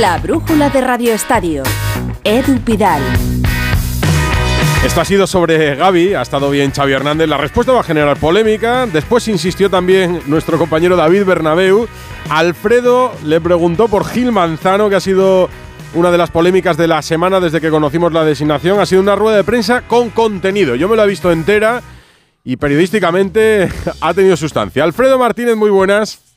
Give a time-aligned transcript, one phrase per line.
[0.00, 1.64] La brújula de Radio Estadio.
[2.24, 3.02] Edu Pidal.
[4.86, 7.28] Esto ha sido sobre Gaby, ha estado bien Xavi Hernández.
[7.28, 8.86] La respuesta va a generar polémica.
[8.86, 11.86] Después insistió también nuestro compañero David Bernabeu.
[12.30, 15.50] Alfredo le preguntó por Gil Manzano, que ha sido
[15.92, 18.80] una de las polémicas de la semana desde que conocimos la designación.
[18.80, 20.74] Ha sido una rueda de prensa con contenido.
[20.74, 21.82] Yo me la he visto entera
[22.44, 23.68] y periodísticamente
[24.00, 24.84] ha tenido sustancia.
[24.84, 26.31] Alfredo Martínez, muy buenas.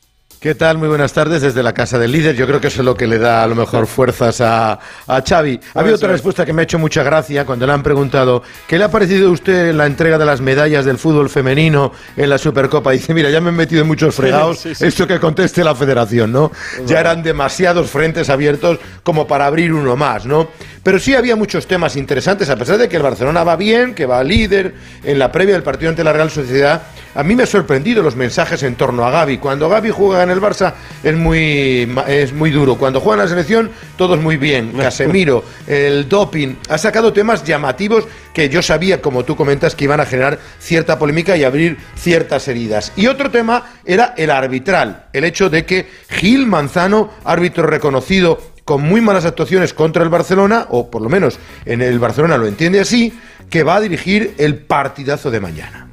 [0.46, 0.77] ¿Qué tal?
[0.77, 2.36] Muy buenas tardes desde la casa del líder.
[2.36, 4.73] Yo creo que eso es lo que le da a lo mejor fuerzas a,
[5.08, 5.59] a Xavi.
[5.73, 8.77] Ha habido otra respuesta que me ha hecho mucha gracia cuando le han preguntado ¿qué
[8.77, 12.38] le ha parecido a usted la entrega de las medallas del fútbol femenino en la
[12.38, 12.91] Supercopa?
[12.91, 14.68] Dice, mira, ya me he metido en muchos fregados.
[14.68, 16.52] Esto que conteste la federación, ¿no?
[16.85, 20.49] Ya eran demasiados frentes abiertos como para abrir uno más, ¿no?
[20.84, 24.05] Pero sí había muchos temas interesantes, a pesar de que el Barcelona va bien, que
[24.05, 26.84] va líder en la previa del partido ante la Real Sociedad.
[27.16, 29.40] A mí me ha sorprendido los mensajes en torno a Gaby.
[29.40, 32.76] Cuando Gaby juega en el Barça es muy, es muy duro.
[32.76, 34.73] Cuando juega en la selección, todo es muy bien.
[34.77, 39.99] Casemiro, el doping, ha sacado temas llamativos que yo sabía, como tú comentas, que iban
[39.99, 42.91] a generar cierta polémica y abrir ciertas heridas.
[42.95, 48.82] Y otro tema era el arbitral, el hecho de que Gil Manzano, árbitro reconocido con
[48.82, 52.79] muy malas actuaciones contra el Barcelona, o por lo menos en el Barcelona lo entiende
[52.79, 53.13] así,
[53.49, 55.85] que va a dirigir el partidazo de mañana.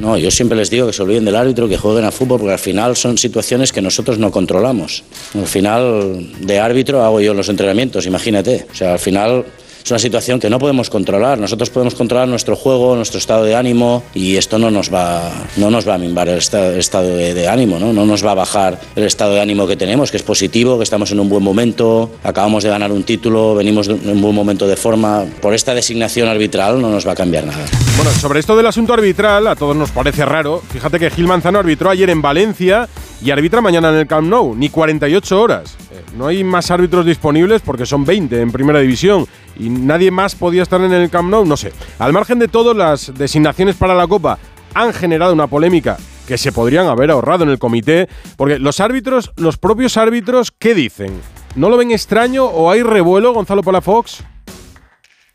[0.00, 2.54] No, yo siempre les digo que se olviden del árbitro, que jueguen a fútbol, porque
[2.54, 5.04] al final son situaciones que nosotros no controlamos.
[5.34, 8.66] Al final, de árbitro hago yo los entrenamientos, imagínate.
[8.72, 9.44] O sea, al final
[9.84, 11.38] es una situación que no podemos controlar.
[11.38, 15.70] Nosotros podemos controlar nuestro juego, nuestro estado de ánimo y esto no nos va, no
[15.70, 16.72] nos va a mimbar el estado,
[17.16, 17.92] de, ánimo, ¿no?
[17.92, 20.84] no nos va a bajar el estado de ánimo que tenemos, que es positivo, que
[20.84, 24.66] estamos en un buen momento, acabamos de ganar un título, venimos en un buen momento
[24.66, 25.24] de forma.
[25.40, 27.64] Por esta designación arbitral no nos va a cambiar nada.
[27.96, 30.62] Bueno, sobre esto del asunto arbitral, a todos nos parece raro.
[30.72, 32.88] Fíjate que Gil Manzano arbitró ayer en Valencia
[33.22, 35.76] y arbitra mañana en el Camp Nou, ni 48 horas.
[35.92, 39.26] Eh, no hay más árbitros disponibles porque son 20 en primera división
[39.58, 41.72] y nadie más podía estar en el Camp Nou, no sé.
[41.98, 44.38] Al margen de todo, las designaciones para la Copa
[44.74, 49.32] han generado una polémica que se podrían haber ahorrado en el comité, porque los árbitros,
[49.36, 51.20] los propios árbitros, ¿qué dicen?
[51.56, 54.22] ¿No lo ven extraño o hay revuelo, Gonzalo Palafox?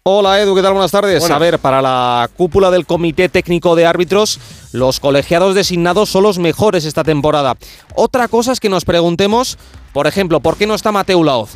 [0.08, 0.74] Hola Edu, ¿qué tal?
[0.74, 1.28] Buenas tardes.
[1.32, 4.40] A ver, para la cúpula del Comité Técnico de Árbitros,
[4.76, 7.58] los colegiados designados son los mejores esta temporada.
[7.96, 9.58] Otra cosa es que nos preguntemos,
[9.94, 11.52] por ejemplo, ¿por qué no está Mateo Laoz?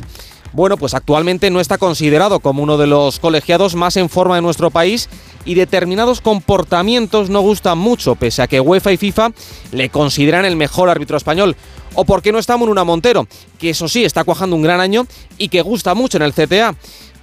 [0.52, 4.42] Bueno, pues actualmente no está considerado como uno de los colegiados más en forma de
[4.42, 5.08] nuestro país
[5.44, 9.30] y determinados comportamientos no gustan mucho, pese a que UEFA y FIFA
[9.70, 11.54] le consideran el mejor árbitro español.
[11.94, 13.28] ¿O por qué no está Mununa Montero?
[13.58, 15.06] Que eso sí, está cuajando un gran año
[15.38, 16.74] y que gusta mucho en el CTA.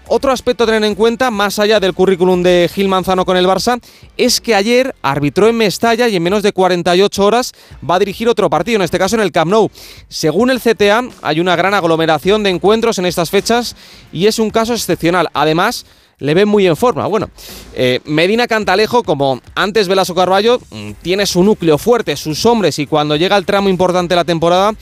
[0.09, 3.45] Otro aspecto a tener en cuenta, más allá del currículum de Gil Manzano con el
[3.45, 3.81] Barça,
[4.15, 7.51] es que ayer arbitró en Mestalla y en menos de 48 horas
[7.87, 9.69] va a dirigir otro partido, en este caso en el Camp Nou.
[10.07, 13.75] Según el CTA, hay una gran aglomeración de encuentros en estas fechas
[14.13, 15.29] y es un caso excepcional.
[15.33, 15.85] Además,
[16.19, 17.05] le ven muy en forma.
[17.07, 17.29] Bueno,
[17.73, 22.87] eh, Medina Cantalejo, como antes Velasco Carballo, mm, tiene su núcleo fuerte, sus hombres, y
[22.87, 24.73] cuando llega el tramo importante de la temporada,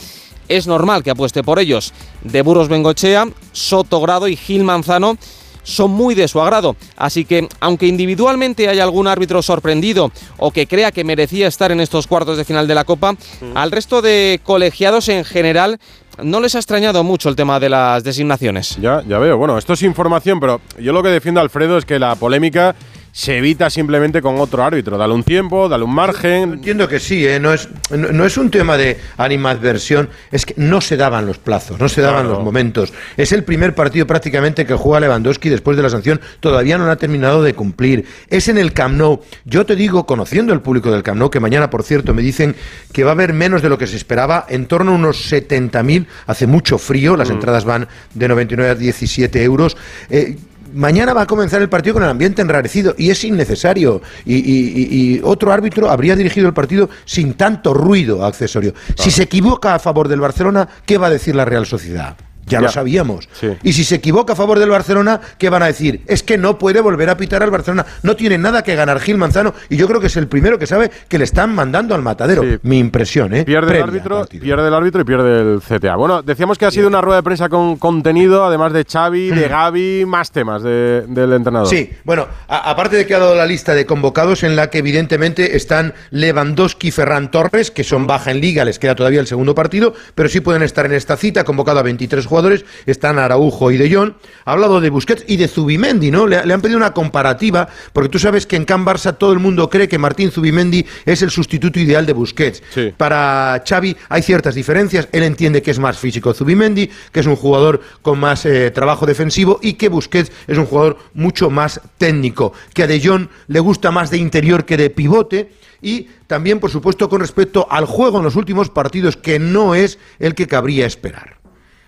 [0.48, 1.94] es normal que apueste por ellos.
[2.24, 5.18] De Burros Bengochea, Soto Grado y Gil Manzano
[5.66, 6.76] son muy de su agrado.
[6.96, 11.82] Así que, aunque individualmente hay algún árbitro sorprendido o que crea que merecía estar en
[11.82, 13.56] estos cuartos de final de la Copa, mm.
[13.56, 15.80] al resto de colegiados en general
[16.24, 18.78] no les ha extrañado mucho el tema de las designaciones.
[18.80, 19.38] Ya, ya veo.
[19.38, 22.76] Bueno, esto es información, pero yo lo que defiendo, Alfredo, es que la polémica
[23.16, 24.98] se evita simplemente con otro árbitro.
[24.98, 26.54] Dale un tiempo, dale un margen.
[26.56, 27.40] entiendo que sí, ¿eh?
[27.40, 31.80] no, es, no, es un tema de animadversión, es que no se daban los plazos,
[31.80, 32.92] no se daban los momentos.
[33.16, 36.92] Es el primer partido prácticamente que juega Lewandowski después de la sanción, todavía no lo
[36.92, 38.06] ha terminado de cumplir.
[38.30, 39.22] Es en el Camp Nou.
[39.46, 42.54] Yo te digo, conociendo el público del Camp Nou, que mañana, por cierto, me dicen
[42.92, 46.06] que va a haber menos de lo que se esperaba, en torno a unos 70.000,
[46.28, 47.34] hace mucho frío, las mm.
[47.34, 49.78] entradas van de 99 a 17 euros.
[50.10, 50.36] Eh,
[50.76, 54.02] mañana va a comenzar el partido con el ambiente enrarecido y es innecesario.
[54.26, 58.74] Y, otro árbitro habría dirigido el partido sin tanto ruido accesorio.
[58.98, 62.16] Si se equivoca a favor del Barcelona, ¿qué va a decir la Real Sociedad?
[62.46, 63.28] Ya, lo sabíamos.
[63.64, 66.02] Y si se equivoca a favor del Barcelona, ¿qué van a decir?
[66.08, 67.86] Es que no puede volver a pitar al Barcelona.
[68.04, 70.68] No tiene nada que ganar Gil Manzano y yo creo que es el primero que
[70.68, 72.44] sabe que le están mandando al matadero.
[72.62, 73.46] Mi impresión, ¿eh?
[73.46, 75.96] Pierde el, árbitro, pierde el árbitro y pierde el CTA.
[75.96, 79.48] Bueno, decíamos que ha sido una rueda de prensa con contenido, además de Xavi, de
[79.48, 81.68] Gaby, más temas del entrenador.
[81.68, 85.56] Sí, bueno, aparte de que ha dado la lista de convocados en la que evidentemente
[85.58, 89.56] están Lewandowski y Ferran Torres, que son baja en liga, les queda todavía el segundo
[89.56, 93.72] partido, pero sí pueden estar en esta cita, convocado a 23 jugadores jugadores, están Araujo
[93.72, 94.12] y De Jong.
[94.44, 96.28] Ha hablado de Busquets y de Zubimendi, ¿no?
[96.28, 99.70] Le, han pedido una comparativa, porque tú sabes que en Can Barça todo el mundo
[99.70, 102.62] cree que Martín Zubimendi es el sustituto ideal de Busquets.
[102.98, 105.08] Para Xavi hay ciertas diferencias.
[105.14, 109.06] Él entiende que es más físico Zubimendi, que es un jugador con más eh, trabajo
[109.06, 113.60] defensivo y que Busquets es un jugador mucho más técnico, que a De Jong le
[113.62, 115.52] gusta más de interior que de pivote
[115.82, 120.00] y también, por supuesto, con respecto al juego en los últimos partidos, que no es
[120.18, 121.35] el que cabría esperar.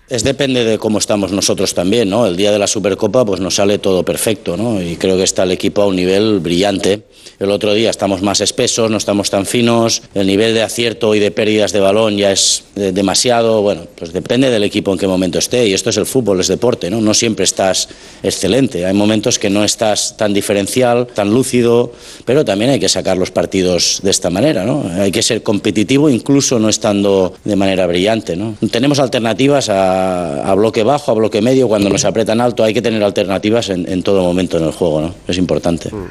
[0.09, 2.25] Es depende de cómo estamos nosotros también, ¿no?
[2.25, 4.81] El día de la Supercopa pues nos sale todo perfecto, ¿no?
[4.81, 7.01] Y creo que está el equipo a un nivel brillante.
[7.39, 11.19] El otro día estamos más espesos, no estamos tan finos, el nivel de acierto y
[11.19, 15.07] de pérdidas de balón ya es eh, demasiado, bueno, pues depende del equipo en qué
[15.07, 17.01] momento esté y esto es el fútbol, es deporte, ¿no?
[17.01, 17.89] No siempre estás
[18.23, 21.91] excelente, hay momentos que no estás tan diferencial, tan lúcido,
[22.23, 24.89] pero también hay que sacar los partidos de esta manera, ¿no?
[24.99, 28.55] Hay que ser competitivo incluso no estando de manera brillante, ¿no?
[28.71, 32.81] Tenemos alternativas a a, bloque bajo, a bloque medio, cuando nos apretan alto, hay que
[32.81, 35.15] tener alternativas en, en todo momento en el juego, ¿no?
[35.27, 35.89] Es importante.
[35.93, 36.07] Mm.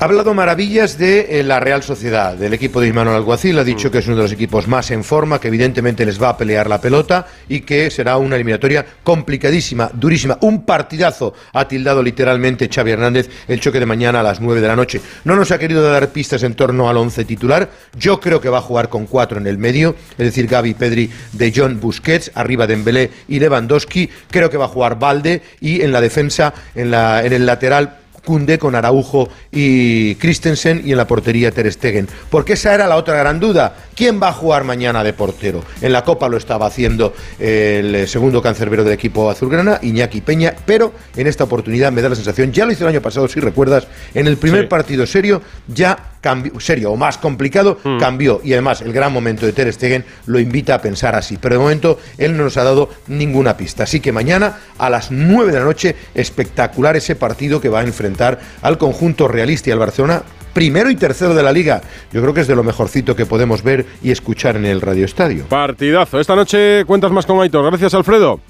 [0.00, 3.56] Ha hablado maravillas de eh, la Real Sociedad, del equipo de Imanol Alguacil.
[3.60, 3.90] Ha dicho mm.
[3.92, 6.68] que es uno de los equipos más en forma, que evidentemente les va a pelear
[6.68, 10.36] la pelota y que será una eliminatoria complicadísima, durísima.
[10.40, 14.66] Un partidazo ha tildado literalmente Xavi Hernández el choque de mañana a las 9 de
[14.66, 15.00] la noche.
[15.22, 17.70] No nos ha querido dar pistas en torno al once titular.
[17.96, 21.08] Yo creo que va a jugar con cuatro en el medio, es decir, Gaby, Pedri,
[21.32, 24.10] De John, Busquets, arriba Dembélé y Lewandowski.
[24.28, 28.00] Creo que va a jugar Valde y en la defensa, en, la, en el lateral
[28.24, 32.08] Cunde con Araujo y Christensen y en la portería Ter Stegen.
[32.30, 33.76] Porque esa era la otra gran duda.
[33.94, 35.62] ¿Quién va a jugar mañana de portero?
[35.80, 40.92] En la Copa lo estaba haciendo el segundo cancerbero del equipo azulgrana, Iñaki Peña, pero
[41.16, 43.86] en esta oportunidad me da la sensación, ya lo hizo el año pasado, si recuerdas,
[44.14, 46.13] en el primer partido serio ya
[46.58, 47.98] serio o más complicado, hmm.
[47.98, 48.40] cambió.
[48.44, 51.38] Y además el gran momento de Ter Stegen lo invita a pensar así.
[51.40, 53.84] Pero de momento él no nos ha dado ninguna pista.
[53.84, 57.84] Así que mañana a las 9 de la noche, espectacular ese partido que va a
[57.84, 60.22] enfrentar al conjunto realista y al Barcelona
[60.54, 61.82] primero y tercero de la liga.
[62.12, 65.04] Yo creo que es de lo mejorcito que podemos ver y escuchar en el Radio
[65.04, 65.44] Estadio.
[65.48, 66.20] Partidazo.
[66.20, 67.66] Esta noche cuentas más con Aitor.
[67.66, 68.40] Gracias, Alfredo.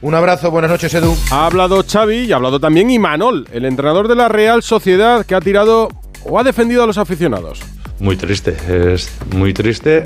[0.00, 1.14] Un abrazo, buenas noches, Edu.
[1.30, 5.36] Ha hablado Xavi y ha hablado también Imanol, el entrenador de la Real Sociedad, que
[5.36, 5.90] ha tirado
[6.24, 7.60] o ha defendido a los aficionados.
[7.98, 8.56] Muy triste,
[8.94, 10.04] es muy triste.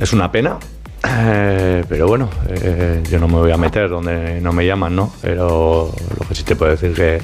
[0.00, 0.58] Es una pena,
[1.08, 5.12] eh, pero bueno, eh, yo no me voy a meter donde no me llaman, ¿no?
[5.20, 7.20] Pero lo que sí te puedo decir que,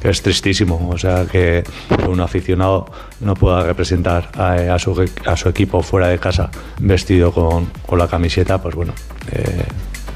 [0.00, 1.62] que es tristísimo, o sea, que
[2.08, 2.86] un aficionado
[3.20, 6.50] no pueda representar a, su, a su, equipo fuera de casa
[6.80, 8.94] vestido con, con la camiseta, pues bueno,
[9.32, 9.64] eh,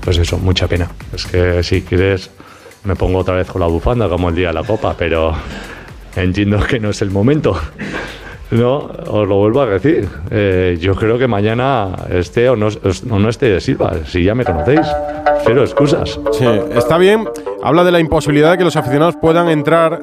[0.01, 0.91] pues eso, mucha pena.
[1.15, 2.31] Es que si quieres
[2.85, 5.35] me pongo otra vez con la bufanda como el día de la copa, pero
[6.17, 7.57] entiendo que no es el momento.
[8.53, 10.07] No, os lo vuelvo a decir.
[10.31, 12.69] Eh, yo creo que mañana esté o no,
[13.07, 14.87] no esté de Silva, si ya me conocéis.
[15.45, 16.21] Cero excusas.
[16.33, 16.45] Sí,
[16.75, 17.27] está bien.
[17.63, 20.01] Habla de la imposibilidad de que los aficionados puedan entrar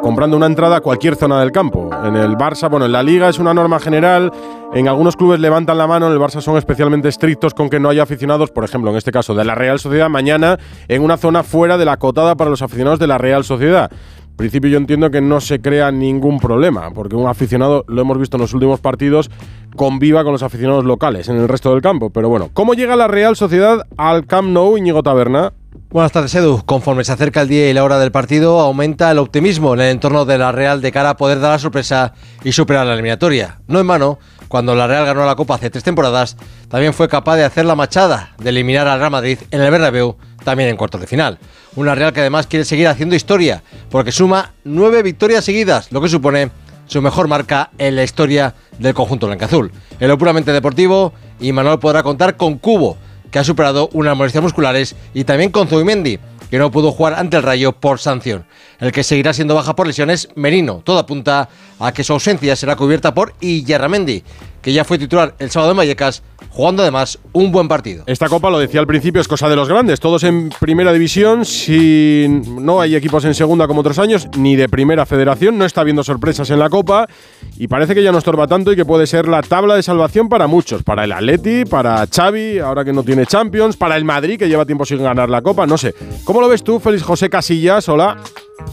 [0.00, 1.90] comprando una entrada a cualquier zona del campo.
[2.04, 4.32] En el Barça, bueno, en la Liga es una norma general.
[4.74, 7.88] En algunos clubes levantan la mano, en el Barça son especialmente estrictos con que no
[7.88, 10.58] haya aficionados, por ejemplo, en este caso de la Real Sociedad, mañana
[10.88, 13.90] en una zona fuera de la cotada para los aficionados de la Real Sociedad
[14.38, 18.38] principio yo entiendo que no se crea ningún problema, porque un aficionado, lo hemos visto
[18.38, 19.30] en los últimos partidos,
[19.76, 22.08] conviva con los aficionados locales en el resto del campo.
[22.08, 25.52] Pero bueno, ¿cómo llega la Real Sociedad al Camp Nou, Íñigo Taberna?
[25.90, 26.62] Buenas tardes, Edu.
[26.64, 29.90] Conforme se acerca el día y la hora del partido, aumenta el optimismo en el
[29.90, 32.14] entorno de la Real de cara a poder dar la sorpresa
[32.44, 33.60] y superar la eliminatoria.
[33.66, 34.18] No en mano,
[34.48, 36.36] cuando la Real ganó la Copa hace tres temporadas,
[36.68, 40.16] también fue capaz de hacer la machada, de eliminar al Real Madrid en el Bernabéu,
[40.48, 41.38] también en cuartos de final.
[41.76, 46.08] Una Real que además quiere seguir haciendo historia, porque suma nueve victorias seguidas, lo que
[46.08, 46.50] supone
[46.86, 49.70] su mejor marca en la historia del conjunto blanca-azul.
[50.00, 52.96] En lo puramente deportivo, y Manuel podrá contar con Cubo,
[53.30, 56.18] que ha superado unas molestias musculares, y también con Zubimendi,
[56.50, 58.46] que no pudo jugar ante el Rayo por sanción.
[58.80, 60.80] El que seguirá siendo baja por lesiones, Merino.
[60.82, 64.24] Todo apunta a que su ausencia será cubierta por Iyarramendi,
[64.62, 68.04] que ya fue titular el sábado en Vallecas, jugando además un buen partido.
[68.06, 71.44] Esta copa, lo decía al principio, es cosa de los grandes, todos en primera división,
[71.44, 75.82] si no hay equipos en segunda como otros años, ni de primera federación, no está
[75.82, 77.08] habiendo sorpresas en la copa
[77.56, 80.28] y parece que ya no estorba tanto y que puede ser la tabla de salvación
[80.28, 84.38] para muchos, para el Atleti, para Xavi, ahora que no tiene Champions, para el Madrid,
[84.38, 85.94] que lleva tiempo sin ganar la copa, no sé.
[86.24, 87.88] ¿Cómo lo ves tú, Félix José Casillas?
[87.88, 88.16] Hola.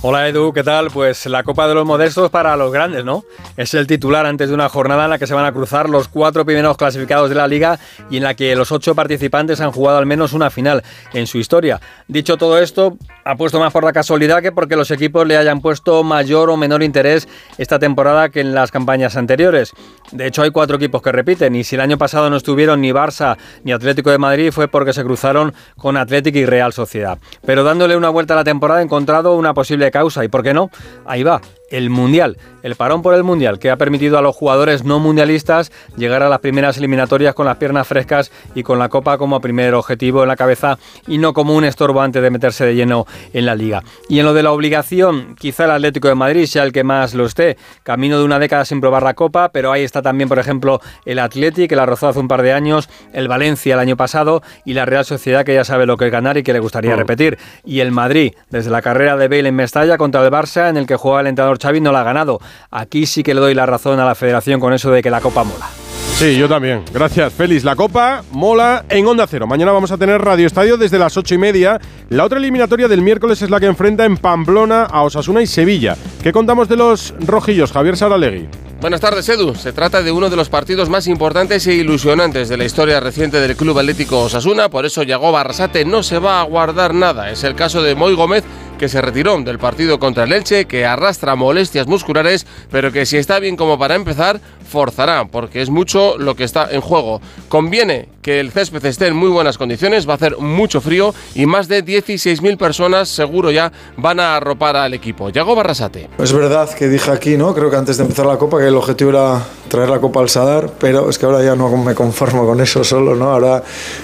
[0.02, 0.90] Hola Edu, ¿qué tal?
[0.92, 3.24] Pues la Copa de los Modestos para los grandes, ¿no?
[3.56, 6.08] Es el titular antes de una jornada en la que se van a cruzar los
[6.08, 10.00] cuatro primeros clasificados de la liga y en la que los ocho participantes han jugado
[10.00, 11.80] al menos una final en su historia.
[12.08, 15.62] Dicho todo esto, ha puesto más por la casualidad que porque los equipos le hayan
[15.62, 17.28] puesto mayor o menor interés
[17.58, 19.72] esta temporada que en las campañas anteriores.
[20.12, 22.92] De hecho, hay cuatro equipos que repiten y si el año pasado no estuvieron ni
[22.92, 27.18] Barça ni Atlético de Madrid fue porque se cruzaron con Atlético y Real Sociedad.
[27.46, 30.54] Pero dándole una vuelta a la temporada he encontrado una posible causa y ¿por qué
[30.54, 30.70] no?
[31.06, 34.84] Ahí va, el Mundial, el parón por el Mundial, que ha permitido a los jugadores
[34.84, 39.18] no mundialistas llegar a las primeras eliminatorias con las piernas frescas y con la Copa
[39.18, 42.76] como primer objetivo en la cabeza y no como un estorbo antes de meterse de
[42.76, 43.84] lleno en la liga.
[44.10, 47.14] Y en lo de la obligación, quizá el Atlético de Madrid sea el que más
[47.14, 50.40] lo esté, camino de una década sin probar la Copa, pero ahí está también, por
[50.40, 53.98] ejemplo, el Atleti, que la rozó hace un par de años, el Valencia el año
[53.98, 56.60] pasado y la Real Sociedad, que ya sabe lo que es ganar y que le
[56.60, 57.38] gustaría repetir.
[57.64, 60.88] Y el Madrid, desde la carrera de Bale en Mestalla contra el Barça, en el
[60.88, 62.40] que juega el entrenador Xavi no la ha ganado.
[62.72, 65.22] Aquí sí que le doy la razón a la federación con eso de que la
[65.22, 65.68] Copa mola.
[66.16, 66.82] Sí, yo también.
[66.94, 67.66] Gracias, Félix.
[67.66, 69.48] La Copa mola en Onda Cero.
[69.48, 71.78] Mañana vamos a tener Radio Estadio desde las ocho y media.
[72.08, 75.98] La otra eliminatoria del miércoles es la que enfrenta en Pamplona a Osasuna y Sevilla.
[76.24, 78.48] ¿Qué contamos de los rojillos, Javier Saralegui?
[78.80, 79.56] Buenas tardes, Edu.
[79.56, 83.40] Se trata de uno de los partidos más importantes e ilusionantes de la historia reciente
[83.40, 87.32] del Club Atlético Osasuna, por eso Yago Barrasate no se va a guardar nada.
[87.32, 88.44] Es el caso de Moy Gómez,
[88.78, 93.18] que se retiró del partido contra el Elche, que arrastra molestias musculares, pero que si
[93.18, 94.40] está bien como para empezar,
[94.76, 97.22] forzará, porque es mucho lo que está en juego.
[97.48, 101.46] Conviene que el césped esté en muy buenas condiciones, va a hacer mucho frío y
[101.46, 105.30] más de 16.000 personas seguro ya van a arropar al equipo.
[105.30, 106.10] Yago Barrasate.
[106.18, 107.54] Es verdad que dije aquí, ¿no?
[107.54, 110.28] Creo que antes de empezar la Copa que el objetivo era traer la Copa al
[110.28, 113.32] Sadar, pero es que ahora ya no me conformo con eso solo, ¿no?
[113.32, 113.64] Ahora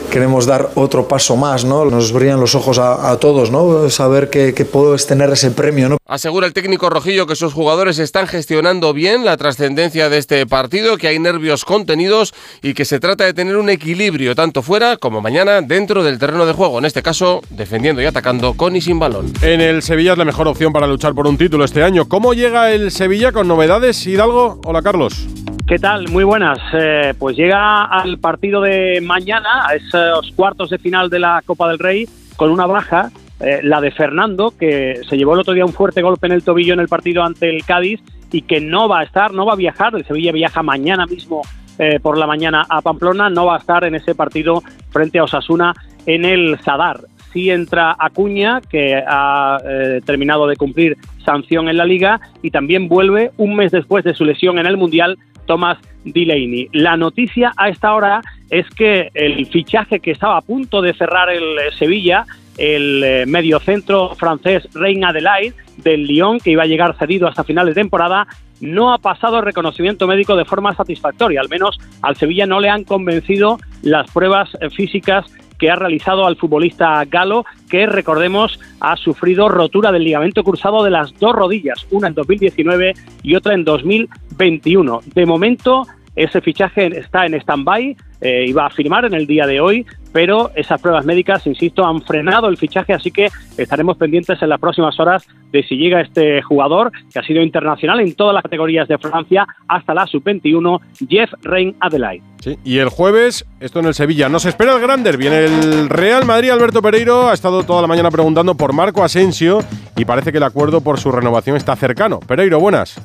[0.09, 1.83] queremos dar otro paso más, ¿no?
[1.83, 3.89] Nos brillan los ojos a, todos, ¿no?
[3.89, 4.65] Saber que, que
[5.05, 5.97] tener ese premio, ¿no?
[6.11, 10.97] Asegura el técnico rojillo que sus jugadores están gestionando bien la trascendencia de este partido,
[10.97, 15.21] que hay nervios contenidos y que se trata de tener un equilibrio tanto fuera como
[15.21, 18.99] mañana dentro del terreno de juego, en este caso defendiendo y atacando con y sin
[18.99, 19.31] balón.
[19.41, 22.09] En el Sevilla es la mejor opción para luchar por un título este año.
[22.09, 24.05] ¿Cómo llega el Sevilla con novedades?
[24.05, 25.29] Hidalgo, hola Carlos.
[25.65, 26.09] ¿Qué tal?
[26.09, 26.59] Muy buenas.
[26.73, 31.69] Eh, pues llega al partido de mañana, a esos cuartos de final de la Copa
[31.69, 33.11] del Rey, con una baja
[33.43, 36.43] eh, la de Fernando, que se llevó el otro día un fuerte golpe en el
[36.43, 39.53] tobillo en el partido ante el Cádiz y que no va a estar, no va
[39.53, 39.95] a viajar.
[39.95, 41.41] El Sevilla viaja mañana mismo
[41.79, 45.23] eh, por la mañana a Pamplona, no va a estar en ese partido frente a
[45.23, 45.73] Osasuna
[46.05, 46.99] en el Sadar.
[47.33, 52.87] Sí entra Acuña, que ha eh, terminado de cumplir sanción en la liga, y también
[52.87, 55.17] vuelve un mes después de su lesión en el Mundial
[55.47, 56.69] Thomas Delaney.
[56.73, 61.29] La noticia a esta hora es que el fichaje que estaba a punto de cerrar
[61.29, 62.25] el Sevilla
[62.61, 67.65] el eh, mediocentro francés Reina Adelaide del Lyon, que iba a llegar cedido hasta final
[67.65, 68.27] de temporada,
[68.59, 71.41] no ha pasado reconocimiento médico de forma satisfactoria.
[71.41, 75.25] Al menos al Sevilla no le han convencido las pruebas eh, físicas
[75.57, 80.91] que ha realizado al futbolista galo, que recordemos ha sufrido rotura del ligamento cruzado de
[80.91, 85.01] las dos rodillas, una en 2019 y otra en 2021.
[85.15, 89.59] De momento, ese fichaje está en stand-by, eh, iba a firmar en el día de
[89.59, 94.49] hoy, pero esas pruebas médicas, insisto, han frenado el fichaje, así que estaremos pendientes en
[94.49, 98.43] las próximas horas de si llega este jugador, que ha sido internacional en todas las
[98.43, 102.23] categorías de Francia, hasta la sub-21, Jeff Rein Adelaide.
[102.41, 106.25] Sí, y el jueves, esto en el Sevilla, nos espera el Grander, viene el Real
[106.25, 109.59] Madrid, Alberto Pereiro, ha estado toda la mañana preguntando por Marco Asensio
[109.95, 112.19] y parece que el acuerdo por su renovación está cercano.
[112.19, 112.99] Pereiro, buenas.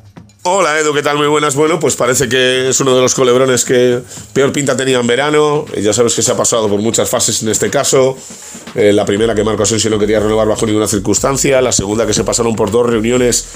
[0.48, 1.16] Hola Edu, ¿qué tal?
[1.16, 1.56] Muy buenas.
[1.56, 4.00] Bueno, pues parece que es uno de los colebrones que
[4.32, 5.64] peor pinta tenía en verano.
[5.76, 8.16] Ya sabes que se ha pasado por muchas fases en este caso.
[8.76, 11.60] Eh, la primera que Marco Asensio no quería renovar bajo ninguna circunstancia.
[11.60, 13.48] La segunda que se pasaron por dos reuniones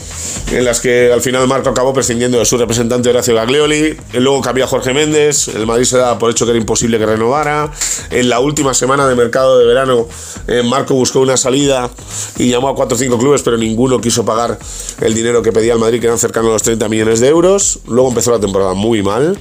[0.51, 3.97] en las que al final Marco acabó prescindiendo de su representante Horacio Gaglioli.
[4.15, 5.47] Luego cambió a Jorge Méndez.
[5.47, 7.71] El Madrid se daba por hecho que era imposible que renovara.
[8.11, 10.09] En la última semana de mercado de verano,
[10.49, 11.89] eh, Marco buscó una salida
[12.37, 14.59] y llamó a cuatro o cinco clubes, pero ninguno quiso pagar
[15.01, 17.81] el dinero que pedía el Madrid, que eran cercanos a los 30 millones de euros.
[17.87, 19.39] Luego empezó la temporada muy mal.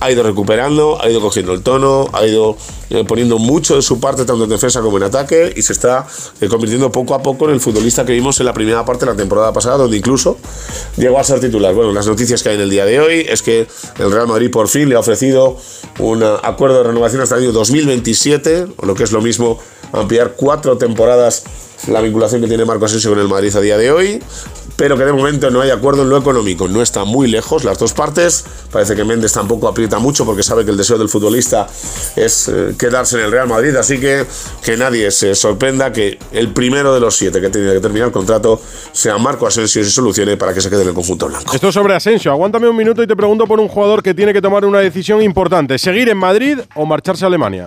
[0.00, 2.56] Ha ido recuperando, ha ido cogiendo el tono, ha ido
[2.90, 6.06] eh, poniendo mucho de su parte, tanto en defensa como en ataque, y se está
[6.40, 9.12] eh, convirtiendo poco a poco en el futbolista que vimos en la primera parte de
[9.12, 10.38] la temporada pasada, donde incluso
[10.96, 11.74] llegó a ser titular.
[11.74, 13.66] Bueno, las noticias que hay en el día de hoy es que
[13.98, 15.56] el Real Madrid por fin le ha ofrecido
[15.98, 19.58] un acuerdo de renovación hasta el año 2027, o lo que es lo mismo,
[19.92, 21.44] ampliar cuatro temporadas
[21.86, 24.22] la vinculación que tiene Marco Asensio con el Madrid a día de hoy,
[24.76, 26.68] pero que de momento no hay acuerdo en lo económico.
[26.68, 28.44] No está muy lejos las dos partes.
[28.70, 31.66] Parece que Méndez tampoco aprieta mucho porque sabe que el deseo del futbolista
[32.16, 33.74] es eh, quedarse en el Real Madrid.
[33.76, 34.24] Así que
[34.62, 38.12] que nadie se sorprenda que el primero de los siete que tiene que terminar el
[38.12, 38.60] contrato
[38.92, 41.54] sea Marco Asensio y se solucione para que se quede en el conjunto blanco.
[41.54, 42.30] Esto sobre Asensio.
[42.30, 45.22] Aguántame un minuto y te pregunto por un jugador que tiene que tomar una decisión
[45.22, 47.66] importante: seguir en Madrid o marcharse a Alemania.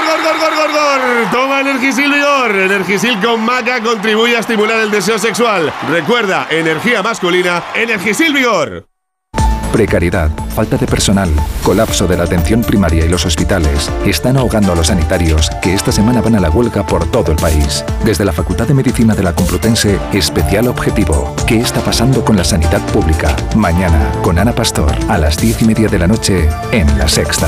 [1.31, 2.55] Toma Energisil Vigor.
[2.55, 5.71] Energisil con maca contribuye a estimular el deseo sexual.
[5.89, 8.87] Recuerda, energía masculina, Energisil Vigor.
[9.71, 11.29] Precariedad, falta de personal,
[11.63, 15.93] colapso de la atención primaria y los hospitales están ahogando a los sanitarios que esta
[15.93, 17.85] semana van a la huelga por todo el país.
[18.03, 21.33] Desde la Facultad de Medicina de la Complutense, especial objetivo.
[21.47, 23.33] ¿Qué está pasando con la sanidad pública?
[23.55, 27.47] Mañana, con Ana Pastor, a las diez y media de la noche, en La Sexta.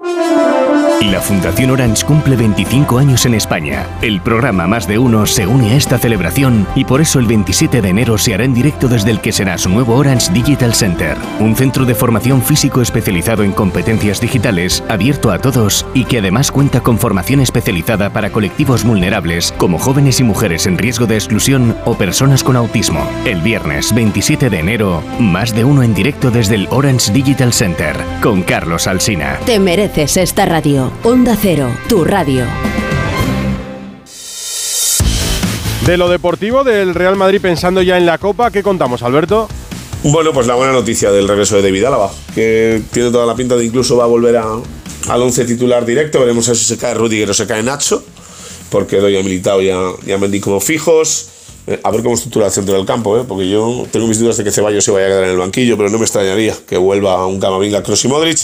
[0.00, 0.59] Música
[1.00, 3.86] La Fundación Orange cumple 25 años en España.
[4.02, 7.80] El programa Más de Uno se une a esta celebración y por eso el 27
[7.80, 11.16] de enero se hará en directo desde el que será su nuevo Orange Digital Center,
[11.38, 16.52] un centro de formación físico especializado en competencias digitales, abierto a todos y que además
[16.52, 21.78] cuenta con formación especializada para colectivos vulnerables como jóvenes y mujeres en riesgo de exclusión
[21.86, 23.08] o personas con autismo.
[23.24, 27.96] El viernes 27 de enero, Más de Uno en directo desde el Orange Digital Center
[28.22, 29.38] con Carlos Alsina.
[29.46, 30.89] Te mereces esta radio.
[31.02, 32.44] Onda Cero, tu radio.
[35.86, 39.48] De lo deportivo del Real Madrid pensando ya en la Copa, ¿qué contamos, Alberto?
[40.02, 43.56] Bueno, pues la buena noticia del regreso de David Álava, que tiene toda la pinta
[43.56, 44.44] de incluso va a volver a,
[45.08, 46.20] al once titular directo.
[46.20, 48.02] Veremos a ver si se cae Rudiger o se cae Nacho,
[48.70, 51.28] porque doy a Militao y a, y a Mendy como fijos.
[51.66, 53.24] Eh, a ver cómo estructura el centro del campo, ¿eh?
[53.28, 55.76] porque yo tengo mis dudas de que Ceballos se vaya a quedar en el banquillo,
[55.76, 58.38] pero no me extrañaría que vuelva a un Camavinga, Kroos y Modric.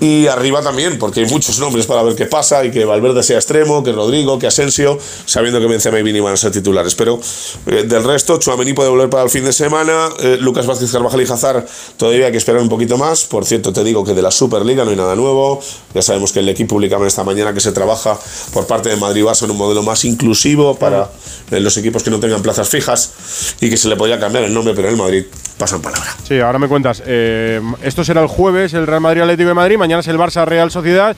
[0.00, 3.36] Y arriba también, porque hay muchos nombres para ver qué pasa y que Valverde sea
[3.36, 6.94] extremo, que Rodrigo, que Asensio, sabiendo que Benzema y Vini van a ser titulares.
[6.94, 7.18] Pero
[7.66, 11.22] eh, del resto, Chouameni puede volver para el fin de semana, eh, Lucas Vázquez Carvajal
[11.22, 13.24] y Hazard todavía hay que esperar un poquito más.
[13.24, 15.60] Por cierto, te digo que de la Superliga no hay nada nuevo.
[15.94, 18.18] Ya sabemos que el equipo publicaba esta mañana que se trabaja
[18.52, 21.10] por parte de Madrid Barça en un modelo más inclusivo para
[21.50, 24.52] eh, los equipos que no tengan plazas fijas y que se le podía cambiar el
[24.52, 25.24] nombre, pero en el Madrid
[25.58, 26.08] pasan palabra.
[26.22, 27.02] Sí, ahora me cuentas.
[27.06, 29.78] eh, esto será el jueves, el Real Madrid Atlético de Madrid.
[29.78, 31.16] Mañana es el Barça Real Sociedad.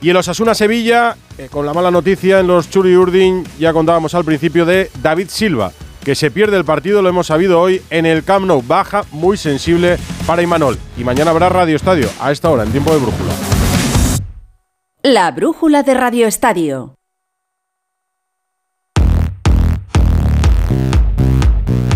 [0.00, 4.14] Y el Osasuna Sevilla, eh, con la mala noticia en los Churi Urdin, ya contábamos
[4.16, 5.70] al principio de David Silva,
[6.02, 8.64] que se pierde el partido, lo hemos sabido hoy, en el Camp Nou.
[8.66, 10.76] Baja muy sensible para Imanol.
[10.98, 13.32] Y mañana habrá Radio Estadio, a esta hora, en tiempo de brújula.
[15.04, 16.94] La brújula de Radio Estadio.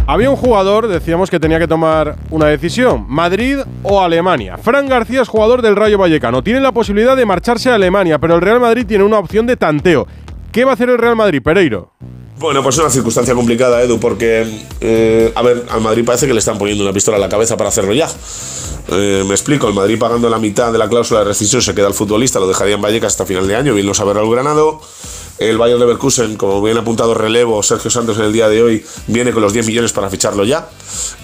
[0.09, 4.57] Había un jugador, decíamos que tenía que tomar una decisión, Madrid o Alemania.
[4.57, 8.37] Fran García es jugador del Rayo Vallecano, tiene la posibilidad de marcharse a Alemania, pero
[8.37, 10.07] el Real Madrid tiene una opción de tanteo.
[10.53, 11.91] ¿Qué va a hacer el Real Madrid, Pereiro?
[12.39, 14.47] Bueno, pues es una circunstancia complicada, Edu, porque,
[14.81, 17.57] eh, a ver, al Madrid parece que le están poniendo una pistola a la cabeza
[17.57, 18.09] para hacerlo ya.
[18.93, 21.89] Eh, me explico, el Madrid pagando la mitad de la cláusula de rescisión se queda
[21.89, 24.81] el futbolista, lo dejaría en Vallecas hasta final de año, bien no saber al Granado.
[25.39, 29.33] El Bayern Leverkusen, como bien apuntado relevo Sergio Santos en el día de hoy, viene
[29.33, 30.69] con los 10 millones para ficharlo ya.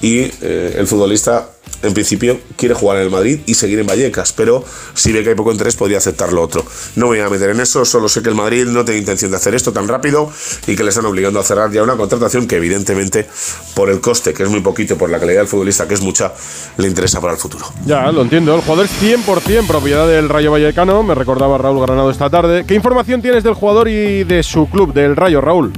[0.03, 1.49] Y eh, el futbolista,
[1.83, 5.31] en principio, quiere jugar en el Madrid y seguir en Vallecas, pero si ve que
[5.31, 6.65] hay poco interés, podría aceptar lo otro.
[6.97, 9.31] No me voy a meter en eso, solo sé que el Madrid no tiene intención
[9.31, 10.31] de hacer esto tan rápido
[10.67, 13.29] y que le están obligando a cerrar ya una contratación que, evidentemente,
[13.75, 16.33] por el coste, que es muy poquito, por la calidad del futbolista, que es mucha,
[16.77, 17.65] le interesa para el futuro.
[17.85, 18.55] Ya, lo entiendo.
[18.55, 21.03] El jugador es 100% propiedad del Rayo Vallecano.
[21.03, 22.65] Me recordaba Raúl Granado esta tarde.
[22.67, 25.73] ¿Qué información tienes del jugador y de su club, del Rayo, Raúl?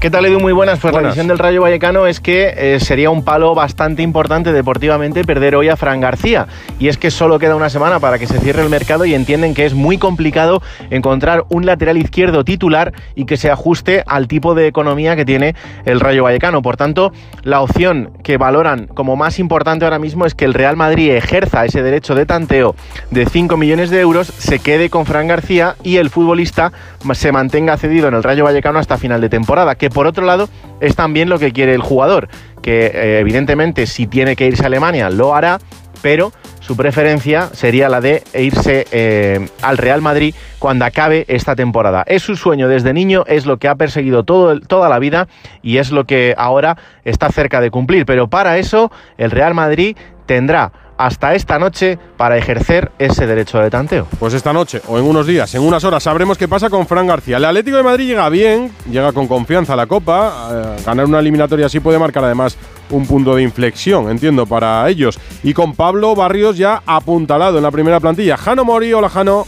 [0.00, 0.40] ¿Qué tal, Edu?
[0.40, 0.80] Muy buenas.
[0.80, 1.08] Pues Buenas.
[1.08, 5.54] la visión del Rayo Vallecano es que eh, sería un palo bastante importante deportivamente perder
[5.54, 6.46] hoy a Fran García.
[6.78, 9.52] Y es que solo queda una semana para que se cierre el mercado y entienden
[9.52, 14.54] que es muy complicado encontrar un lateral izquierdo titular y que se ajuste al tipo
[14.54, 16.62] de economía que tiene el Rayo Vallecano.
[16.62, 20.78] Por tanto, la opción que valoran como más importante ahora mismo es que el Real
[20.78, 22.74] Madrid ejerza ese derecho de tanteo
[23.10, 26.72] de 5 millones de euros, se quede con Fran García y el futbolista
[27.12, 30.48] se mantenga cedido en el Rayo Vallecano hasta final de temporada, que por otro lado
[30.80, 32.28] es también lo que quiere el jugador,
[32.62, 35.58] que eh, evidentemente si tiene que irse a Alemania lo hará,
[36.02, 42.04] pero su preferencia sería la de irse eh, al Real Madrid cuando acabe esta temporada.
[42.06, 45.26] Es su sueño desde niño, es lo que ha perseguido toda la vida
[45.62, 48.06] y es lo que ahora está cerca de cumplir.
[48.06, 53.70] Pero para eso el Real Madrid tendrá hasta esta noche para ejercer ese derecho de
[53.70, 54.06] tanteo.
[54.18, 57.06] Pues esta noche o en unos días, en unas horas, sabremos qué pasa con Fran
[57.06, 57.38] García.
[57.38, 60.50] El Atlético de Madrid llega bien, llega con confianza a la Copa.
[60.52, 62.58] eh, ganar una eliminatoria así puede marcar además
[62.90, 65.18] un punto de inflexión, entiendo, para ellos.
[65.42, 68.36] Y con Pablo Barrios ya apuntalado en la primera plantilla.
[68.36, 69.46] Jano Mori, hola Jano.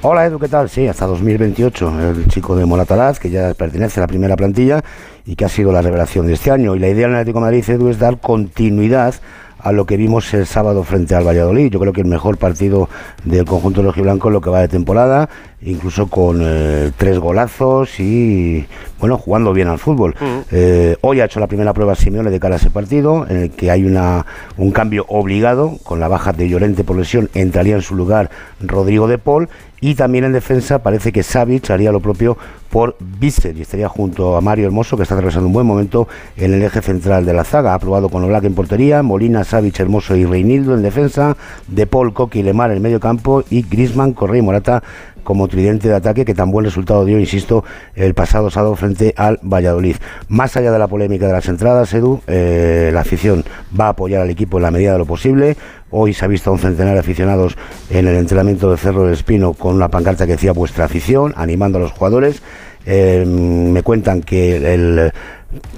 [0.00, 0.70] Hola Edu, ¿qué tal?
[0.70, 4.80] Sí, hasta 2028, el chico de Moratalaz, que ya pertenece a la primera plantilla
[5.26, 6.74] y que ha sido la revelación de este año.
[6.74, 9.16] Y la idea del Atlético de Madrid, Edu, es dar continuidad
[9.58, 11.70] a lo que vimos el sábado frente al Valladolid.
[11.70, 12.88] Yo creo que el mejor partido
[13.24, 15.28] del conjunto rojiblanco en lo que va de temporada,
[15.62, 18.66] incluso con eh, tres golazos y,
[19.00, 20.14] bueno, jugando bien al fútbol.
[20.50, 23.50] Eh, hoy ha hecho la primera prueba Simeone de cara a ese partido, en el
[23.50, 24.24] que hay una,
[24.56, 29.08] un cambio obligado, con la baja de Llorente por lesión, entraría en su lugar Rodrigo
[29.08, 29.48] de Paul,
[29.80, 32.36] y también en defensa parece que Savic haría lo propio
[32.68, 36.52] por Bissell y estaría junto a Mario Hermoso, que está atravesando un buen momento en
[36.52, 37.74] el eje central de la zaga.
[37.74, 41.36] Ha probado con Oblak en portería, Molina, Savic, Hermoso y Reinildo en defensa,
[41.68, 44.82] De Paul, Coqui y Lemar en medio campo y Grisman, Correa y Morata
[45.24, 49.38] como tridente de ataque que tan buen resultado dio, insisto, el pasado sábado frente al
[49.42, 49.96] Valladolid.
[50.28, 53.44] Más allá de la polémica de las entradas, Edu, eh, la afición
[53.78, 55.56] va a apoyar al equipo en la medida de lo posible.
[55.90, 57.56] Hoy se ha visto a un centenar de aficionados
[57.90, 61.78] en el entrenamiento de Cerro del Espino con una pancarta que decía vuestra afición, animando
[61.78, 62.42] a los jugadores.
[62.86, 65.12] Eh, me cuentan que el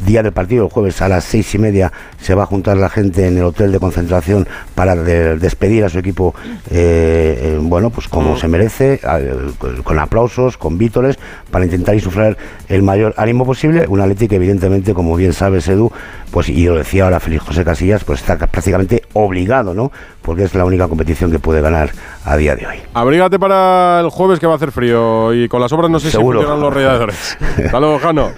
[0.04, 2.88] día del partido, el jueves a las seis y media, se va a juntar la
[2.88, 6.34] gente en el hotel de concentración para de- despedir a su equipo,
[6.70, 9.00] eh, eh, bueno, pues como se merece,
[9.84, 11.18] con aplausos, con vítores,
[11.50, 12.36] para intentar insuflar
[12.68, 13.86] el mayor ánimo posible.
[13.88, 15.92] Un Atleti que evidentemente, como bien sabes, Edu,
[16.32, 19.92] pues y lo decía ahora Félix José Casillas, pues está prácticamente obligado, ¿no?
[20.22, 21.90] Porque es la única competición que puede ganar
[22.24, 22.76] a día de hoy.
[22.94, 26.10] Abrígate para el jueves que va a hacer frío y con las obras no sé
[26.10, 26.40] Seguro.
[26.40, 27.38] si funcionan los radiadores.
[27.64, 28.30] Hasta luego, Jano.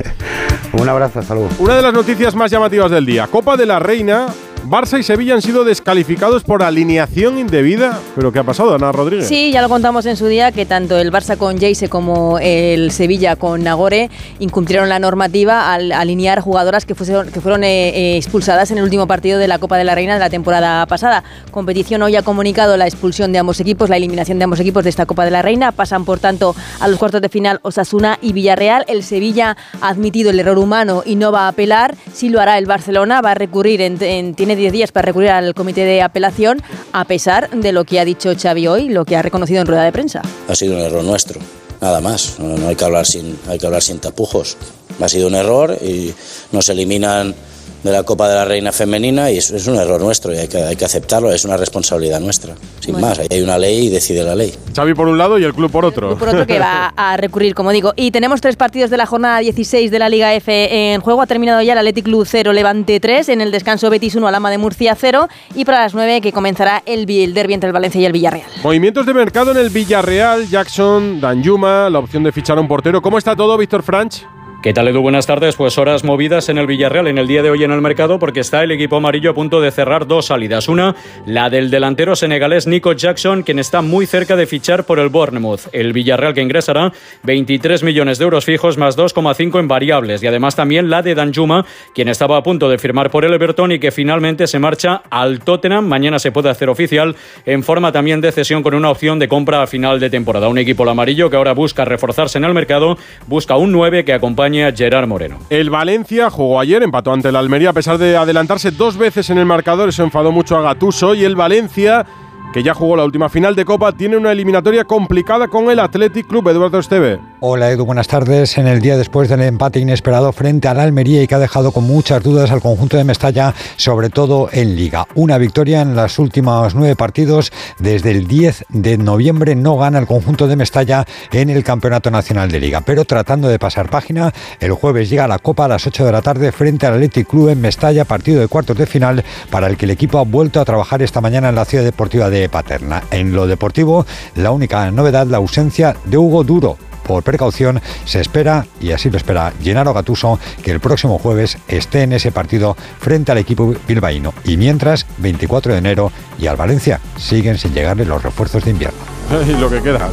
[0.73, 1.22] Un abrazo,
[1.59, 3.27] Una de las noticias más llamativas del día.
[3.27, 4.27] Copa de la Reina.
[4.65, 7.99] Barça y Sevilla han sido descalificados por alineación indebida.
[8.15, 9.27] ¿Pero qué ha pasado, Ana Rodríguez?
[9.27, 12.93] Sí, ya lo contamos en su día que tanto el Barça con Jayce como el
[12.93, 18.17] Sevilla con Nagore incumplieron la normativa al alinear jugadoras que, fueron, que fueron eh, eh,
[18.17, 21.25] expulsadas en el último partido de la Copa de la Reina de la temporada pasada.
[21.51, 24.91] Competición hoy ha comunicado la expulsión de ambos equipos, la eliminación de ambos equipos de
[24.91, 25.73] esta Copa de la Reina.
[25.73, 28.85] Pasan, por tanto, a los cuartos de final Osasuna y Villarreal.
[28.87, 31.97] El Sevilla ha admitido el error humano y no va a apelar.
[32.13, 35.55] Sí lo hará el Barcelona, va a recurrir, en, en- 10 días para recurrir al
[35.55, 36.63] comité de apelación,
[36.93, 39.85] a pesar de lo que ha dicho Xavi hoy, lo que ha reconocido en rueda
[39.85, 40.23] de prensa.
[40.49, 41.41] Ha sido un error nuestro,
[41.81, 42.39] nada más.
[42.39, 44.57] No hay, que hablar sin, hay que hablar sin tapujos.
[45.01, 46.13] Ha sido un error y
[46.53, 47.35] nos eliminan
[47.83, 50.49] de la Copa de la Reina Femenina y eso es un error nuestro y hay
[50.49, 52.55] que, hay que aceptarlo, es una responsabilidad nuestra.
[52.81, 53.09] Sin Bueno.
[53.09, 54.55] más, ahí hay una ley y decide la ley.
[54.75, 56.17] Xavi por un lado y el club por otro.
[56.17, 57.93] Por otro que va a recurrir, como digo.
[57.97, 61.23] Y tenemos tres partidos de la jornada 16 de la Liga F en juego.
[61.23, 63.29] Ha terminado ya el Athletic Club 0, Levante 3.
[63.31, 65.29] En el descanso Betis 1, Alama de Murcia 0.
[65.55, 68.47] Y para las 9 que comenzará el, el derbi entre el Valencia y el Villarreal.
[68.63, 73.03] Movimientos de mercado en el Villarreal, Jackson, Danjuma, la opción de fichar a un portero.
[73.03, 74.25] ¿Cómo está todo, Víctor Franch?
[74.63, 75.01] ¿Qué tal, Edu?
[75.01, 75.57] Buenas tardes.
[75.57, 78.39] Pues horas movidas en el Villarreal en el día de hoy en el mercado porque
[78.39, 80.69] está el equipo amarillo a punto de cerrar dos salidas.
[80.69, 80.95] Una,
[81.27, 85.63] la del delantero senegalés Nico Jackson, quien está muy cerca de fichar por el Bournemouth.
[85.73, 86.93] El Villarreal que ingresará
[87.25, 90.23] 23 millones de euros fijos más 2,5 en variables.
[90.23, 93.73] Y además también la de Danjuma, quien estaba a punto de firmar por el Everton
[93.73, 95.89] y que finalmente se marcha al Tottenham.
[95.89, 99.61] Mañana se puede hacer oficial en forma también de cesión con una opción de compra
[99.61, 100.47] a final de temporada.
[100.47, 102.97] Un equipo el amarillo que ahora busca reforzarse en el mercado,
[103.27, 105.39] busca un 9 que acompañe Gerard Moreno.
[105.51, 109.39] El Valencia jugó ayer, empató ante el Almería a pesar de adelantarse dos veces en
[109.39, 109.89] el marcador.
[109.89, 112.07] Eso enfadó mucho a Gatuso y el Valencia
[112.53, 116.27] que ya jugó la última final de Copa, tiene una eliminatoria complicada con el Athletic
[116.27, 117.19] Club Eduardo Esteve.
[117.41, 118.59] Hola Edu, buenas tardes.
[118.59, 121.85] En el día después del empate inesperado frente al Almería y que ha dejado con
[121.85, 125.07] muchas dudas al conjunto de Mestalla, sobre todo en Liga.
[125.15, 127.53] Una victoria en los últimos nueve partidos.
[127.79, 132.51] Desde el 10 de noviembre no gana el conjunto de Mestalla en el Campeonato Nacional
[132.51, 132.83] de Liga.
[132.83, 136.23] Pero tratando de pasar página, el jueves llega la Copa a las 8 de la
[136.23, 139.87] tarde frente al Athletic Club en Mestalla, partido de cuartos de final para el que
[139.87, 143.03] el equipo ha vuelto a trabajar esta mañana en la ciudad deportiva de Paterna.
[143.11, 148.65] En lo deportivo, la única novedad, la ausencia de Hugo Duro por precaución, se espera,
[148.81, 153.33] y así lo espera Gennaro Gatuso, que el próximo jueves esté en ese partido frente
[153.33, 154.33] al equipo bilbaíno.
[154.45, 158.99] Y mientras, 24 de enero, y al Valencia siguen sin llegarle los refuerzos de invierno.
[159.49, 160.11] Y lo que queda.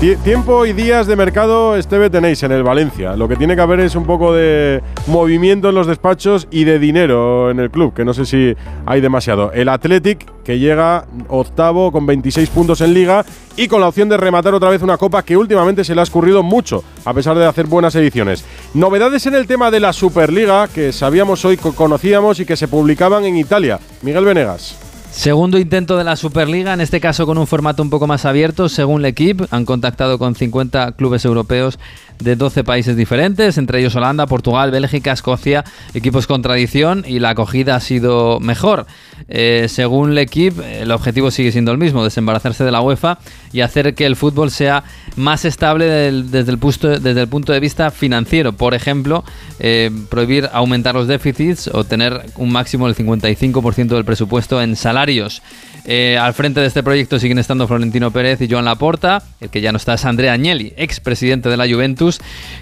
[0.00, 3.16] Tie- Tiempo y días de mercado, Esteve, tenéis en el Valencia.
[3.16, 6.78] Lo que tiene que haber es un poco de movimiento en los despachos y de
[6.78, 8.54] dinero en el club, que no sé si
[8.86, 9.52] hay demasiado.
[9.52, 13.24] El Athletic, que llega octavo con 26 puntos en liga
[13.56, 16.04] y con la opción de rematar otra vez una copa que últimamente se le ha
[16.04, 18.44] escurrido mucho, a pesar de hacer buenas ediciones.
[18.74, 22.68] Novedades en el tema de la Superliga, que sabíamos hoy, co- conocíamos y que se
[22.68, 23.78] publicaban en Italia.
[24.02, 24.76] Miguel Venegas.
[25.10, 28.70] Segundo intento de la Superliga, en este caso con un formato un poco más abierto,
[28.70, 29.44] según L'Equipe.
[29.50, 31.78] Han contactado con 50 clubes europeos
[32.22, 37.30] de 12 países diferentes, entre ellos Holanda, Portugal, Bélgica, Escocia, equipos con tradición y la
[37.30, 38.86] acogida ha sido mejor.
[39.28, 43.18] Eh, según L'Equipe, el objetivo sigue siendo el mismo, desembarazarse de la UEFA
[43.52, 44.84] y hacer que el fútbol sea
[45.16, 48.52] más estable desde, el punto, desde el punto de vista financiero.
[48.52, 49.24] Por ejemplo,
[49.58, 55.42] eh, prohibir aumentar los déficits o tener un máximo del 55% del presupuesto en salarios.
[55.84, 59.22] Eh, al frente de este proyecto siguen estando Florentino Pérez y Joan Laporta.
[59.40, 62.11] El que ya no está es Andrea Agnelli, ex presidente de la Juventus,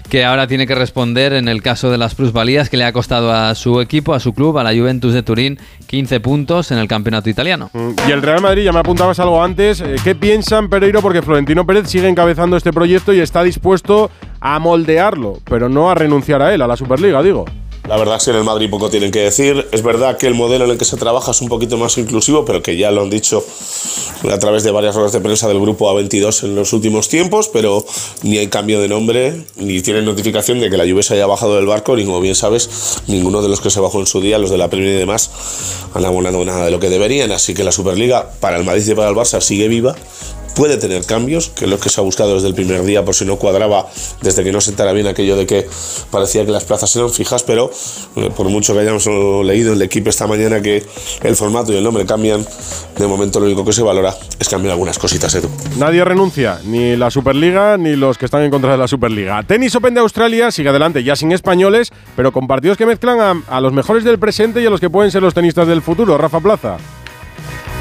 [0.09, 3.31] que ahora tiene que responder en el caso de las plusvalías que le ha costado
[3.31, 6.87] a su equipo, a su club, a la Juventus de Turín, 15 puntos en el
[6.87, 7.69] campeonato italiano.
[8.07, 11.01] Y el Real Madrid, ya me apuntabas algo antes, eh, ¿qué piensan Pereiro?
[11.01, 15.95] Porque Florentino Pérez sigue encabezando este proyecto y está dispuesto a moldearlo, pero no a
[15.95, 17.45] renunciar a él, a la Superliga, digo.
[17.91, 19.67] La verdad es que en el Madrid poco tienen que decir.
[19.73, 22.45] Es verdad que el modelo en el que se trabaja es un poquito más inclusivo,
[22.45, 23.43] pero que ya lo han dicho
[24.31, 27.85] a través de varias ruedas de prensa del grupo A22 en los últimos tiempos, pero
[28.23, 31.57] ni hay cambio de nombre, ni tienen notificación de que la Juve se haya bajado
[31.57, 34.37] del barco, ni como bien sabes, ninguno de los que se bajó en su día,
[34.37, 35.29] los de la Premier y demás,
[35.93, 37.33] han abonado nada de lo que deberían.
[37.33, 39.97] Así que la Superliga para el Madrid y para el Barça sigue viva.
[40.55, 43.15] Puede tener cambios, que es lo que se ha buscado desde el primer día, por
[43.15, 43.87] si no cuadraba,
[44.21, 45.67] desde que no sentara bien aquello de que
[46.11, 47.71] parecía que las plazas eran fijas, pero
[48.15, 49.07] eh, por mucho que hayamos
[49.45, 50.83] leído en el equipo esta mañana que
[51.23, 52.45] el formato y el nombre cambian,
[52.97, 55.49] de momento lo único que se valora es cambiar algunas cositas, Edu.
[55.77, 59.43] Nadie renuncia, ni la Superliga ni los que están en contra de la Superliga.
[59.43, 63.57] Tenis Open de Australia sigue adelante, ya sin españoles, pero con partidos que mezclan a,
[63.57, 66.17] a los mejores del presente y a los que pueden ser los tenistas del futuro.
[66.17, 66.77] Rafa Plaza.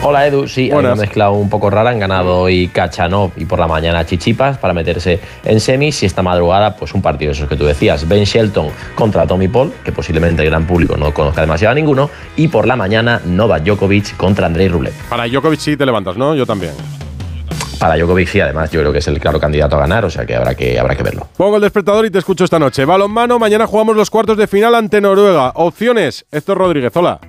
[0.03, 0.93] Hola Edu, sí, hay Buenas.
[0.95, 1.91] una mezcla un poco rara.
[1.91, 6.23] Han ganado hoy Kachanov y por la mañana Chichipas para meterse en semis y esta
[6.23, 8.09] madrugada pues un partido de esos que tú decías.
[8.09, 12.09] Ben Shelton contra Tommy Paul, que posiblemente el gran público no conozca demasiado a ninguno.
[12.37, 14.95] Y por la mañana Novak Djokovic contra Andrei Rublev.
[15.11, 16.35] Para Djokovic sí te levantas, ¿no?
[16.35, 16.73] Yo también.
[17.79, 20.25] Para Djokovic sí, además yo creo que es el claro candidato a ganar, o sea
[20.25, 21.29] que habrá que, habrá que verlo.
[21.37, 22.87] Pongo el despertador y te escucho esta noche.
[22.87, 25.53] Balonmano, mañana jugamos los cuartos de final ante Noruega.
[25.57, 27.21] Opciones, Héctor Rodríguez, hola.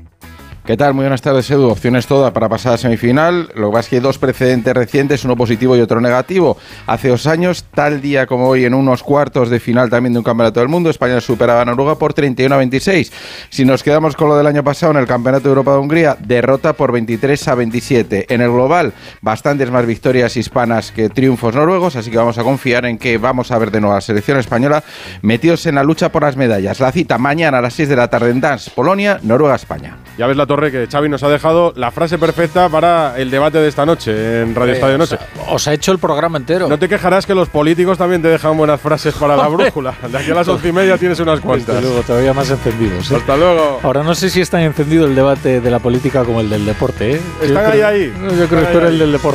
[0.64, 0.94] ¿Qué tal?
[0.94, 1.70] Muy buenas tardes, Edu.
[1.70, 3.50] Opciones todas para pasar a semifinal.
[3.56, 6.56] Lo que pasa es que hay dos precedentes recientes, uno positivo y otro negativo.
[6.86, 10.24] Hace dos años, tal día como hoy, en unos cuartos de final también de un
[10.24, 13.12] campeonato del mundo, España superaba a Noruega por 31 a 26.
[13.50, 16.16] Si nos quedamos con lo del año pasado en el Campeonato de Europa de Hungría,
[16.20, 18.26] derrota por 23 a 27.
[18.32, 22.86] En el global, bastantes más victorias hispanas que triunfos noruegos, así que vamos a confiar
[22.86, 24.84] en que vamos a ver de nuevo a la selección española
[25.24, 26.80] metidos en la lucha por las medallas.
[26.80, 29.98] La cita mañana a las 6 de la tarde en Dance, Polonia, Noruega-España.
[30.20, 33.60] Ya ves la torre que Xavi nos ha dejado la frase perfecta para el debate
[33.60, 35.16] de esta noche en Radio Eh, Estadio os Noche.
[35.16, 36.68] ha- Os ha hecho el programa entero.
[36.68, 39.94] No te quejarás que los políticos también te dejan buenas frases para la brújula.
[40.12, 41.68] De aquí a las once y media tienes unas cuantas.
[41.76, 43.10] Desde luego, todavía más encendidos.
[43.12, 43.16] ¿eh?
[43.16, 43.80] Hasta luego.
[43.82, 46.66] Ahora no sé si es tan encendido el debate de la política como el del
[46.66, 47.14] deporte.
[47.14, 47.22] ¿eh?
[47.40, 48.14] Yo Están ahí, creo- ahí.
[48.20, 48.86] No, Yo creo que ahí, ahí.
[48.88, 49.28] el del deporte.